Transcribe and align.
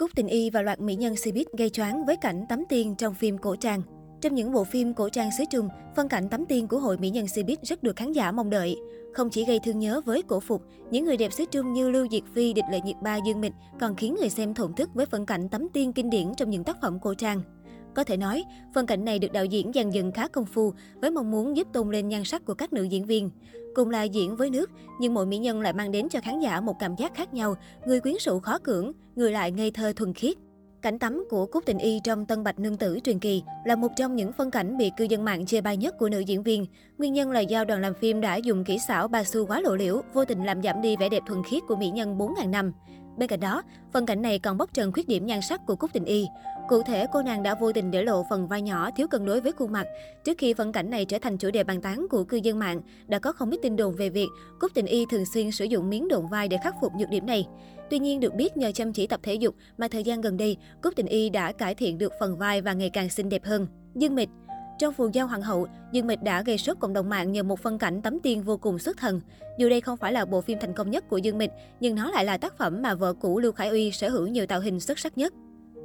Cúc 0.00 0.10
Tình 0.14 0.26
Y 0.26 0.50
và 0.50 0.62
loạt 0.62 0.80
mỹ 0.80 0.94
nhân 0.94 1.14
Cbiz 1.14 1.44
gây 1.58 1.70
choáng 1.70 2.06
với 2.06 2.16
cảnh 2.16 2.46
tắm 2.48 2.64
tiên 2.68 2.94
trong 2.98 3.14
phim 3.14 3.38
cổ 3.38 3.56
trang. 3.56 3.82
Trong 4.20 4.34
những 4.34 4.52
bộ 4.52 4.64
phim 4.64 4.94
cổ 4.94 5.08
trang 5.08 5.30
xứ 5.38 5.44
Trung, 5.50 5.68
phân 5.96 6.08
cảnh 6.08 6.28
tắm 6.28 6.46
tiên 6.46 6.68
của 6.68 6.78
hội 6.78 6.98
mỹ 6.98 7.10
nhân 7.10 7.26
Cbiz 7.26 7.56
rất 7.62 7.82
được 7.82 7.96
khán 7.96 8.12
giả 8.12 8.32
mong 8.32 8.50
đợi. 8.50 8.76
Không 9.14 9.30
chỉ 9.30 9.44
gây 9.44 9.60
thương 9.64 9.78
nhớ 9.78 10.00
với 10.04 10.22
cổ 10.22 10.40
phục, 10.40 10.62
những 10.90 11.04
người 11.04 11.16
đẹp 11.16 11.32
xứ 11.32 11.44
Trung 11.50 11.72
như 11.72 11.90
Lưu 11.90 12.06
Diệt 12.10 12.22
Phi, 12.34 12.52
Địch 12.52 12.64
Lệ 12.70 12.80
Nhiệt 12.80 12.96
Ba, 13.02 13.16
Dương 13.26 13.40
Mịch 13.40 13.52
còn 13.80 13.96
khiến 13.96 14.16
người 14.20 14.28
xem 14.28 14.54
thổn 14.54 14.74
thức 14.74 14.90
với 14.94 15.06
phân 15.06 15.26
cảnh 15.26 15.48
tắm 15.48 15.68
tiên 15.72 15.92
kinh 15.92 16.10
điển 16.10 16.34
trong 16.36 16.50
những 16.50 16.64
tác 16.64 16.76
phẩm 16.82 16.98
cổ 17.00 17.14
trang. 17.14 17.40
Có 17.96 18.04
thể 18.04 18.16
nói, 18.16 18.44
phân 18.74 18.86
cảnh 18.86 19.04
này 19.04 19.18
được 19.18 19.32
đạo 19.32 19.44
diễn 19.44 19.70
dàn 19.74 19.90
dựng 19.90 20.12
khá 20.12 20.28
công 20.28 20.46
phu 20.46 20.72
với 21.00 21.10
mong 21.10 21.30
muốn 21.30 21.56
giúp 21.56 21.68
tôn 21.72 21.90
lên 21.90 22.08
nhan 22.08 22.24
sắc 22.24 22.44
của 22.44 22.54
các 22.54 22.72
nữ 22.72 22.82
diễn 22.82 23.04
viên. 23.04 23.30
Cùng 23.74 23.90
là 23.90 24.02
diễn 24.02 24.36
với 24.36 24.50
nước, 24.50 24.70
nhưng 25.00 25.14
mỗi 25.14 25.26
mỹ 25.26 25.38
nhân 25.38 25.60
lại 25.60 25.72
mang 25.72 25.92
đến 25.92 26.08
cho 26.08 26.20
khán 26.20 26.40
giả 26.40 26.60
một 26.60 26.76
cảm 26.78 26.96
giác 26.96 27.14
khác 27.14 27.34
nhau, 27.34 27.54
người 27.86 28.00
quyến 28.00 28.14
rũ 28.20 28.38
khó 28.40 28.58
cưỡng, 28.58 28.92
người 29.16 29.32
lại 29.32 29.50
ngây 29.50 29.70
thơ 29.70 29.92
thuần 29.96 30.14
khiết. 30.14 30.36
Cảnh 30.82 30.98
tắm 30.98 31.24
của 31.30 31.46
Cúc 31.46 31.64
Tình 31.66 31.78
Y 31.78 32.00
trong 32.04 32.26
Tân 32.26 32.44
Bạch 32.44 32.58
Nương 32.58 32.76
Tử 32.76 32.98
truyền 33.04 33.18
kỳ 33.18 33.42
là 33.64 33.76
một 33.76 33.88
trong 33.96 34.16
những 34.16 34.32
phân 34.32 34.50
cảnh 34.50 34.76
bị 34.76 34.90
cư 34.96 35.04
dân 35.04 35.24
mạng 35.24 35.46
chê 35.46 35.60
bai 35.60 35.76
nhất 35.76 35.94
của 35.98 36.08
nữ 36.08 36.18
diễn 36.18 36.42
viên. 36.42 36.66
Nguyên 36.98 37.12
nhân 37.12 37.30
là 37.30 37.40
do 37.40 37.64
đoàn 37.64 37.80
làm 37.80 37.94
phim 37.94 38.20
đã 38.20 38.36
dùng 38.36 38.64
kỹ 38.64 38.78
xảo 38.78 39.08
ba 39.08 39.24
xu 39.24 39.46
quá 39.46 39.60
lộ 39.60 39.76
liễu, 39.76 40.02
vô 40.14 40.24
tình 40.24 40.44
làm 40.44 40.62
giảm 40.62 40.82
đi 40.82 40.96
vẻ 40.96 41.08
đẹp 41.08 41.22
thuần 41.26 41.42
khiết 41.42 41.62
của 41.68 41.76
mỹ 41.76 41.90
nhân 41.90 42.18
4.000 42.18 42.50
năm. 42.50 42.72
Bên 43.16 43.28
cạnh 43.28 43.40
đó, 43.40 43.62
phân 43.92 44.06
cảnh 44.06 44.22
này 44.22 44.38
còn 44.38 44.58
bóc 44.58 44.70
trần 44.72 44.92
khuyết 44.92 45.08
điểm 45.08 45.26
nhan 45.26 45.40
sắc 45.42 45.66
của 45.66 45.76
Cúc 45.76 45.90
Tình 45.92 46.04
Y. 46.04 46.26
Cụ 46.68 46.82
thể, 46.82 47.06
cô 47.12 47.22
nàng 47.22 47.42
đã 47.42 47.54
vô 47.54 47.72
tình 47.72 47.90
để 47.90 48.02
lộ 48.02 48.26
phần 48.30 48.48
vai 48.48 48.62
nhỏ 48.62 48.90
thiếu 48.96 49.08
cân 49.08 49.26
đối 49.26 49.40
với 49.40 49.52
khuôn 49.52 49.72
mặt. 49.72 49.86
Trước 50.24 50.38
khi 50.38 50.54
phân 50.54 50.72
cảnh 50.72 50.90
này 50.90 51.04
trở 51.04 51.18
thành 51.18 51.38
chủ 51.38 51.50
đề 51.50 51.64
bàn 51.64 51.80
tán 51.80 52.06
của 52.10 52.24
cư 52.24 52.36
dân 52.36 52.58
mạng, 52.58 52.80
đã 53.06 53.18
có 53.18 53.32
không 53.32 53.50
ít 53.50 53.58
tin 53.62 53.76
đồn 53.76 53.94
về 53.94 54.08
việc 54.08 54.28
Cúc 54.60 54.70
Tình 54.74 54.86
Y 54.86 55.06
thường 55.10 55.24
xuyên 55.34 55.50
sử 55.50 55.64
dụng 55.64 55.90
miếng 55.90 56.08
độn 56.08 56.26
vai 56.26 56.48
để 56.48 56.56
khắc 56.64 56.74
phục 56.80 56.92
nhược 56.98 57.08
điểm 57.08 57.26
này. 57.26 57.46
Tuy 57.90 57.98
nhiên, 57.98 58.20
được 58.20 58.34
biết 58.34 58.56
nhờ 58.56 58.72
chăm 58.74 58.92
chỉ 58.92 59.06
tập 59.06 59.20
thể 59.22 59.34
dục 59.34 59.54
mà 59.78 59.88
thời 59.88 60.04
gian 60.04 60.20
gần 60.20 60.36
đây, 60.36 60.56
Cúc 60.82 60.96
Tình 60.96 61.06
Y 61.06 61.30
đã 61.30 61.52
cải 61.52 61.74
thiện 61.74 61.98
được 61.98 62.12
phần 62.20 62.38
vai 62.38 62.60
và 62.62 62.72
ngày 62.72 62.90
càng 62.90 63.08
xinh 63.08 63.28
đẹp 63.28 63.44
hơn. 63.44 63.66
Dương 63.94 64.14
Mịch 64.14 64.28
trong 64.78 64.94
phù 64.94 65.08
giao 65.12 65.26
hoàng 65.26 65.42
hậu, 65.42 65.66
Dương 65.92 66.06
Mịch 66.06 66.22
đã 66.22 66.42
gây 66.42 66.58
sốt 66.58 66.76
cộng 66.80 66.92
đồng 66.92 67.08
mạng 67.08 67.32
nhờ 67.32 67.42
một 67.42 67.60
phân 67.60 67.78
cảnh 67.78 68.02
tắm 68.02 68.20
tiên 68.22 68.42
vô 68.42 68.56
cùng 68.56 68.78
xuất 68.78 68.96
thần. 68.96 69.20
Dù 69.58 69.68
đây 69.68 69.80
không 69.80 69.96
phải 69.96 70.12
là 70.12 70.24
bộ 70.24 70.40
phim 70.40 70.58
thành 70.60 70.72
công 70.72 70.90
nhất 70.90 71.04
của 71.08 71.18
Dương 71.18 71.38
Mịch, 71.38 71.50
nhưng 71.80 71.94
nó 71.94 72.10
lại 72.10 72.24
là 72.24 72.38
tác 72.38 72.58
phẩm 72.58 72.82
mà 72.82 72.94
vợ 72.94 73.14
cũ 73.20 73.38
Lưu 73.38 73.52
Khải 73.52 73.68
Uy 73.68 73.92
sở 73.92 74.08
hữu 74.08 74.26
nhiều 74.26 74.46
tạo 74.46 74.60
hình 74.60 74.80
xuất 74.80 74.98
sắc 74.98 75.18
nhất. 75.18 75.32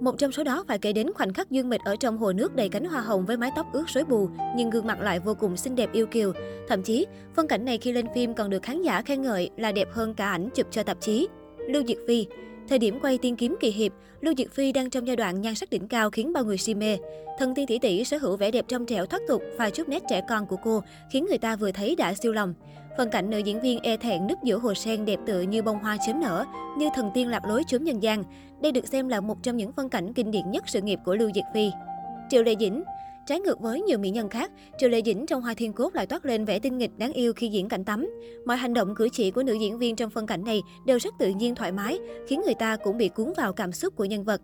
Một 0.00 0.18
trong 0.18 0.32
số 0.32 0.44
đó 0.44 0.64
phải 0.68 0.78
kể 0.78 0.92
đến 0.92 1.12
khoảnh 1.14 1.32
khắc 1.32 1.50
Dương 1.50 1.68
Mịch 1.68 1.80
ở 1.84 1.96
trong 1.96 2.18
hồ 2.18 2.32
nước 2.32 2.54
đầy 2.56 2.68
cánh 2.68 2.84
hoa 2.84 3.00
hồng 3.00 3.26
với 3.26 3.36
mái 3.36 3.50
tóc 3.56 3.66
ướt 3.72 3.84
rối 3.88 4.04
bù, 4.04 4.28
nhưng 4.56 4.70
gương 4.70 4.86
mặt 4.86 5.00
lại 5.00 5.20
vô 5.20 5.34
cùng 5.34 5.56
xinh 5.56 5.76
đẹp 5.76 5.92
yêu 5.92 6.06
kiều. 6.06 6.32
Thậm 6.68 6.82
chí, 6.82 7.06
phân 7.34 7.48
cảnh 7.48 7.64
này 7.64 7.78
khi 7.78 7.92
lên 7.92 8.06
phim 8.14 8.34
còn 8.34 8.50
được 8.50 8.62
khán 8.62 8.82
giả 8.82 9.02
khen 9.02 9.22
ngợi 9.22 9.50
là 9.56 9.72
đẹp 9.72 9.88
hơn 9.92 10.14
cả 10.14 10.30
ảnh 10.30 10.48
chụp 10.54 10.66
cho 10.70 10.82
tạp 10.82 11.00
chí. 11.00 11.28
Lưu 11.68 11.82
Diệt 11.86 11.98
Phi 12.08 12.26
Thời 12.68 12.78
điểm 12.78 12.98
quay 13.02 13.18
Tiên 13.18 13.36
kiếm 13.36 13.56
kỳ 13.60 13.70
hiệp, 13.70 13.92
Lưu 14.20 14.34
diệc 14.38 14.52
Phi 14.52 14.72
đang 14.72 14.90
trong 14.90 15.06
giai 15.06 15.16
đoạn 15.16 15.40
nhan 15.40 15.54
sắc 15.54 15.70
đỉnh 15.70 15.88
cao 15.88 16.10
khiến 16.10 16.32
bao 16.32 16.44
người 16.44 16.58
si 16.58 16.74
mê. 16.74 16.98
Thần 17.38 17.54
tiên 17.54 17.66
tỷ 17.66 17.78
tỷ 17.78 18.04
sở 18.04 18.18
hữu 18.18 18.36
vẻ 18.36 18.50
đẹp 18.50 18.64
trong 18.68 18.86
trẻo 18.86 19.06
thoát 19.06 19.22
tục 19.28 19.42
và 19.58 19.70
chút 19.70 19.88
nét 19.88 20.02
trẻ 20.10 20.20
con 20.28 20.46
của 20.46 20.56
cô 20.64 20.82
khiến 21.10 21.26
người 21.28 21.38
ta 21.38 21.56
vừa 21.56 21.72
thấy 21.72 21.96
đã 21.96 22.14
siêu 22.14 22.32
lòng. 22.32 22.54
Phần 22.98 23.10
cảnh 23.10 23.30
nữ 23.30 23.38
diễn 23.38 23.60
viên 23.60 23.78
e 23.78 23.96
thẹn 23.96 24.26
núp 24.26 24.44
giữa 24.44 24.58
hồ 24.58 24.74
sen 24.74 25.04
đẹp 25.04 25.18
tựa 25.26 25.40
như 25.40 25.62
bông 25.62 25.78
hoa 25.78 25.96
chớm 26.06 26.20
nở, 26.20 26.44
như 26.78 26.88
thần 26.94 27.10
tiên 27.14 27.28
lạc 27.28 27.44
lối 27.44 27.62
chốn 27.66 27.84
nhân 27.84 28.02
gian. 28.02 28.24
Đây 28.60 28.72
được 28.72 28.88
xem 28.88 29.08
là 29.08 29.20
một 29.20 29.42
trong 29.42 29.56
những 29.56 29.72
phân 29.72 29.88
cảnh 29.88 30.12
kinh 30.12 30.30
điển 30.30 30.50
nhất 30.50 30.64
sự 30.66 30.80
nghiệp 30.80 30.98
của 31.04 31.14
Lưu 31.14 31.30
diệc 31.34 31.44
Phi. 31.54 31.70
Triệu 32.30 32.42
Lệ 32.42 32.54
Dĩnh 32.60 32.82
Trái 33.26 33.40
ngược 33.40 33.60
với 33.60 33.82
nhiều 33.82 33.98
mỹ 33.98 34.10
nhân 34.10 34.28
khác, 34.28 34.50
Triệu 34.78 34.88
Lệ 34.88 35.02
Dĩnh 35.04 35.26
trong 35.26 35.42
Hoa 35.42 35.54
Thiên 35.54 35.72
Cốt 35.72 35.94
lại 35.94 36.06
toát 36.06 36.26
lên 36.26 36.44
vẻ 36.44 36.58
tinh 36.58 36.78
nghịch 36.78 36.90
đáng 36.98 37.12
yêu 37.12 37.32
khi 37.32 37.48
diễn 37.48 37.68
cảnh 37.68 37.84
tắm. 37.84 38.06
Mọi 38.46 38.56
hành 38.56 38.74
động 38.74 38.94
cử 38.94 39.08
chỉ 39.12 39.30
của 39.30 39.42
nữ 39.42 39.52
diễn 39.60 39.78
viên 39.78 39.96
trong 39.96 40.10
phân 40.10 40.26
cảnh 40.26 40.44
này 40.44 40.62
đều 40.86 40.98
rất 40.98 41.14
tự 41.18 41.28
nhiên 41.28 41.54
thoải 41.54 41.72
mái, 41.72 41.98
khiến 42.28 42.42
người 42.44 42.54
ta 42.54 42.76
cũng 42.76 42.98
bị 42.98 43.08
cuốn 43.08 43.32
vào 43.36 43.52
cảm 43.52 43.72
xúc 43.72 43.96
của 43.96 44.04
nhân 44.04 44.24
vật. 44.24 44.40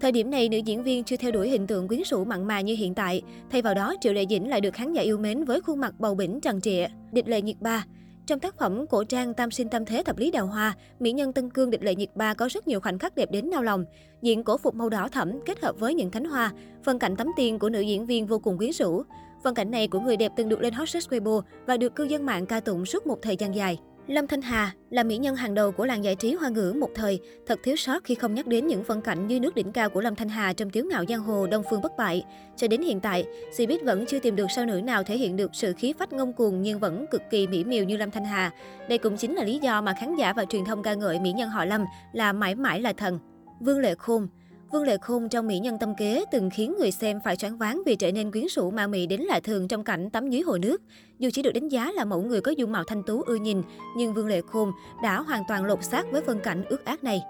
Thời 0.00 0.12
điểm 0.12 0.30
này, 0.30 0.48
nữ 0.48 0.58
diễn 0.58 0.82
viên 0.82 1.04
chưa 1.04 1.16
theo 1.16 1.30
đuổi 1.30 1.48
hình 1.48 1.66
tượng 1.66 1.88
quyến 1.88 2.00
rũ 2.04 2.24
mặn 2.24 2.44
mà 2.44 2.60
như 2.60 2.74
hiện 2.74 2.94
tại. 2.94 3.22
Thay 3.50 3.62
vào 3.62 3.74
đó, 3.74 3.94
Triệu 4.00 4.12
Lệ 4.12 4.24
Dĩnh 4.30 4.48
lại 4.48 4.60
được 4.60 4.74
khán 4.74 4.92
giả 4.92 5.02
yêu 5.02 5.18
mến 5.18 5.44
với 5.44 5.60
khuôn 5.60 5.80
mặt 5.80 5.94
bầu 5.98 6.14
bỉnh 6.14 6.40
trần 6.40 6.60
trịa, 6.60 6.86
địch 7.12 7.28
lệ 7.28 7.42
nhiệt 7.42 7.56
ba. 7.60 7.84
Trong 8.26 8.40
tác 8.40 8.58
phẩm 8.58 8.86
cổ 8.86 9.04
trang 9.04 9.34
Tam 9.34 9.50
sinh 9.50 9.68
tam 9.68 9.84
thế 9.84 10.02
thập 10.02 10.18
lý 10.18 10.30
đào 10.30 10.46
hoa, 10.46 10.76
mỹ 11.00 11.12
nhân 11.12 11.32
Tân 11.32 11.50
Cương 11.50 11.70
địch 11.70 11.82
lệ 11.82 11.94
nhiệt 11.94 12.08
ba 12.14 12.34
có 12.34 12.48
rất 12.50 12.68
nhiều 12.68 12.80
khoảnh 12.80 12.98
khắc 12.98 13.14
đẹp 13.14 13.30
đến 13.30 13.50
nao 13.50 13.62
lòng. 13.62 13.84
Diện 14.22 14.44
cổ 14.44 14.58
phục 14.58 14.74
màu 14.74 14.88
đỏ 14.88 15.08
thẫm 15.08 15.40
kết 15.46 15.62
hợp 15.62 15.78
với 15.78 15.94
những 15.94 16.10
cánh 16.10 16.24
hoa, 16.24 16.52
phần 16.84 16.98
cảnh 16.98 17.16
tắm 17.16 17.26
tiền 17.36 17.58
của 17.58 17.68
nữ 17.68 17.80
diễn 17.80 18.06
viên 18.06 18.26
vô 18.26 18.38
cùng 18.38 18.58
quyến 18.58 18.70
rũ. 18.72 19.02
phần 19.44 19.54
cảnh 19.54 19.70
này 19.70 19.88
của 19.88 20.00
người 20.00 20.16
đẹp 20.16 20.32
từng 20.36 20.48
được 20.48 20.60
lên 20.60 20.72
hot 20.72 20.88
search 20.88 21.10
Weibo 21.12 21.42
và 21.66 21.76
được 21.76 21.94
cư 21.94 22.04
dân 22.04 22.26
mạng 22.26 22.46
ca 22.46 22.60
tụng 22.60 22.86
suốt 22.86 23.06
một 23.06 23.18
thời 23.22 23.36
gian 23.36 23.54
dài. 23.54 23.78
Lâm 24.10 24.26
Thanh 24.26 24.42
Hà 24.42 24.72
là 24.90 25.02
mỹ 25.02 25.16
nhân 25.16 25.36
hàng 25.36 25.54
đầu 25.54 25.72
của 25.72 25.86
làng 25.86 26.04
giải 26.04 26.14
trí 26.14 26.34
hoa 26.34 26.48
ngữ 26.48 26.74
một 26.78 26.88
thời, 26.94 27.20
thật 27.46 27.58
thiếu 27.62 27.76
sót 27.76 28.04
khi 28.04 28.14
không 28.14 28.34
nhắc 28.34 28.46
đến 28.46 28.66
những 28.66 28.84
phân 28.84 29.00
cảnh 29.00 29.26
như 29.26 29.40
nước 29.40 29.54
đỉnh 29.54 29.72
cao 29.72 29.90
của 29.90 30.00
Lâm 30.00 30.14
Thanh 30.14 30.28
Hà 30.28 30.52
trong 30.52 30.70
Tiếu 30.70 30.84
ngạo 30.90 31.04
giang 31.08 31.20
hồ 31.20 31.46
Đông 31.46 31.62
Phương 31.70 31.80
bất 31.80 31.96
bại. 31.96 32.24
Cho 32.56 32.68
đến 32.68 32.82
hiện 32.82 33.00
tại, 33.00 33.24
Cbiz 33.56 33.84
vẫn 33.84 34.06
chưa 34.06 34.18
tìm 34.18 34.36
được 34.36 34.46
sao 34.56 34.66
nữ 34.66 34.80
nào 34.80 35.02
thể 35.02 35.16
hiện 35.16 35.36
được 35.36 35.50
sự 35.54 35.72
khí 35.78 35.94
phách 35.98 36.12
ngông 36.12 36.32
cuồng 36.32 36.62
nhưng 36.62 36.78
vẫn 36.78 37.06
cực 37.10 37.22
kỳ 37.30 37.46
mỹ 37.46 37.64
miều 37.64 37.84
như 37.84 37.96
Lâm 37.96 38.10
Thanh 38.10 38.24
Hà. 38.24 38.52
Đây 38.88 38.98
cũng 38.98 39.16
chính 39.16 39.34
là 39.34 39.44
lý 39.44 39.58
do 39.58 39.80
mà 39.80 39.94
khán 40.00 40.16
giả 40.16 40.32
và 40.32 40.44
truyền 40.44 40.64
thông 40.64 40.82
ca 40.82 40.94
ngợi 40.94 41.20
mỹ 41.20 41.32
nhân 41.32 41.50
họ 41.50 41.64
Lâm 41.64 41.84
là 42.12 42.32
mãi 42.32 42.54
mãi 42.54 42.80
là 42.80 42.92
thần. 42.92 43.18
Vương 43.60 43.78
Lệ 43.78 43.94
Khôn 43.94 44.28
Vương 44.72 44.82
Lệ 44.82 44.96
Khôn 44.98 45.28
trong 45.28 45.46
Mỹ 45.46 45.58
Nhân 45.58 45.78
Tâm 45.78 45.94
Kế 45.94 46.24
từng 46.30 46.50
khiến 46.50 46.74
người 46.78 46.90
xem 46.90 47.20
phải 47.24 47.36
choáng 47.36 47.56
váng 47.56 47.82
vì 47.86 47.96
trở 47.96 48.12
nên 48.12 48.32
quyến 48.32 48.44
rũ 48.50 48.70
ma 48.70 48.86
mị 48.86 49.06
đến 49.06 49.20
lạ 49.20 49.40
thường 49.44 49.68
trong 49.68 49.84
cảnh 49.84 50.10
tắm 50.10 50.30
dưới 50.30 50.42
hồ 50.42 50.58
nước. 50.58 50.82
Dù 51.18 51.30
chỉ 51.32 51.42
được 51.42 51.52
đánh 51.52 51.68
giá 51.68 51.92
là 51.92 52.04
mẫu 52.04 52.22
người 52.22 52.40
có 52.40 52.50
dung 52.50 52.72
mạo 52.72 52.84
thanh 52.84 53.02
tú 53.02 53.22
ưa 53.22 53.34
nhìn, 53.34 53.62
nhưng 53.96 54.14
Vương 54.14 54.26
Lệ 54.26 54.40
Khôn 54.46 54.72
đã 55.02 55.20
hoàn 55.20 55.42
toàn 55.48 55.64
lột 55.64 55.84
xác 55.84 56.04
với 56.12 56.22
phân 56.22 56.40
cảnh 56.40 56.64
ước 56.68 56.84
ác 56.84 57.04
này. 57.04 57.22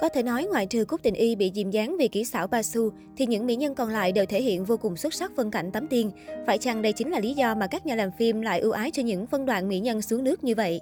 Có 0.00 0.08
thể 0.08 0.22
nói 0.22 0.46
ngoại 0.50 0.66
trừ 0.66 0.84
Cúc 0.84 1.02
Tình 1.02 1.14
Y 1.14 1.36
bị 1.36 1.52
dìm 1.54 1.70
dáng 1.70 1.96
vì 1.98 2.08
kỹ 2.08 2.24
xảo 2.24 2.46
ba 2.46 2.62
su, 2.62 2.90
thì 3.16 3.26
những 3.26 3.46
mỹ 3.46 3.56
nhân 3.56 3.74
còn 3.74 3.88
lại 3.88 4.12
đều 4.12 4.26
thể 4.26 4.42
hiện 4.42 4.64
vô 4.64 4.76
cùng 4.76 4.96
xuất 4.96 5.14
sắc 5.14 5.32
phân 5.36 5.50
cảnh 5.50 5.70
tắm 5.72 5.86
tiên. 5.86 6.10
Phải 6.46 6.58
chăng 6.58 6.82
đây 6.82 6.92
chính 6.92 7.10
là 7.10 7.20
lý 7.20 7.34
do 7.34 7.54
mà 7.54 7.66
các 7.66 7.86
nhà 7.86 7.94
làm 7.94 8.10
phim 8.18 8.40
lại 8.40 8.60
ưu 8.60 8.72
ái 8.72 8.90
cho 8.90 9.02
những 9.02 9.26
phân 9.26 9.46
đoạn 9.46 9.68
mỹ 9.68 9.78
nhân 9.78 10.02
xuống 10.02 10.24
nước 10.24 10.44
như 10.44 10.54
vậy? 10.54 10.80